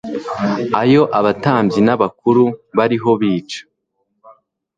ayo 0.81 1.03
abatambyi 1.19 1.79
n'abakuru 1.83 2.43
bariho 2.77 3.09
bica, 3.21 3.61